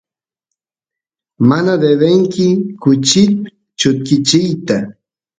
[1.49, 2.47] mana devenki
[2.81, 3.33] kuchit
[3.79, 4.77] chutkichiyta